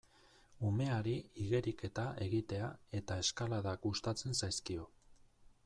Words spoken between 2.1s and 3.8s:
egitea eta eskalada